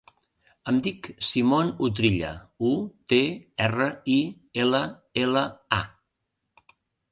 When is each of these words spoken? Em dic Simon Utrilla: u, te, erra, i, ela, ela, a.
Em 0.71 0.77
dic 0.85 1.09
Simon 1.27 1.69
Utrilla: 1.87 2.31
u, 2.71 2.73
te, 3.13 3.21
erra, 3.67 3.89
i, 4.17 4.17
ela, 4.65 4.83
ela, 5.27 5.47
a. 5.81 6.75